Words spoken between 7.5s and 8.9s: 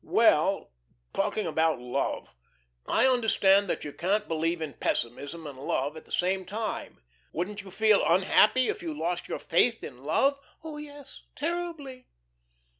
you feel unhappy if